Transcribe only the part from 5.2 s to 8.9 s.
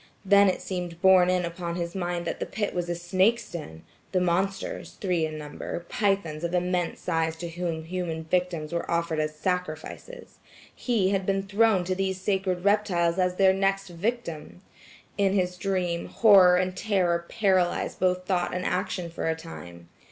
in number–pythons of immense size to whom human victims were